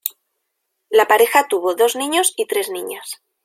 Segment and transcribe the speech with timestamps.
[0.89, 3.21] La pareja tuvo dos niños y tres niñas.